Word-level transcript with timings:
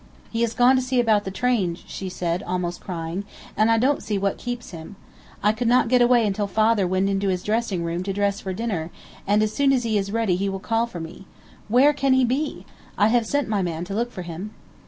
"He 0.31 0.41
has 0.41 0.55
gone 0.55 0.75
to 0.77 0.81
see 0.81 0.99
about 0.99 1.25
the 1.25 1.29
trains," 1.29 1.83
she 1.85 2.09
said, 2.09 2.41
almost 2.41 2.81
crying, 2.81 3.23
"and 3.55 3.69
I 3.69 3.77
don't 3.77 4.01
see 4.01 4.17
what 4.17 4.39
keeps 4.39 4.71
him. 4.71 4.95
I 5.43 5.51
could 5.51 5.67
not 5.67 5.89
get 5.89 6.01
away 6.01 6.25
until 6.25 6.47
father 6.47 6.87
went 6.87 7.07
into 7.07 7.27
his 7.27 7.47
room 7.47 8.01
to 8.01 8.11
dress 8.11 8.39
for 8.41 8.51
dinner, 8.51 8.89
and 9.27 9.43
as 9.43 9.53
soon 9.53 9.71
as 9.71 9.83
he 9.83 9.99
is 9.99 10.11
ready 10.11 10.35
he 10.35 10.49
will 10.49 10.57
call 10.57 10.87
for 10.87 10.99
me. 10.99 11.27
Where 11.67 11.93
can 11.93 12.13
he 12.13 12.25
be? 12.25 12.65
I 12.97 13.09
have 13.09 13.27
sent 13.27 13.47
my 13.47 13.61
man 13.61 13.85
to 13.85 13.93
look 13.93 14.11
for 14.11 14.23
him." 14.23 14.55